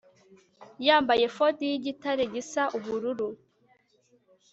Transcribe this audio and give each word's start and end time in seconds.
yambaye 0.85 1.21
efodi 1.29 1.63
y 1.71 1.75
igitare 1.79 2.23
gisa 2.33 2.63
ubururu 2.77 3.29